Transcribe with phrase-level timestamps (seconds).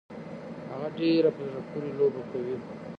[0.71, 2.55] هغه ډيره په زړه پورې لوبه کوي.